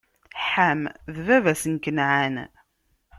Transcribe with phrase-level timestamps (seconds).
[0.49, 0.81] Ḥam,
[1.13, 2.35] d baba-s n Kanɛan.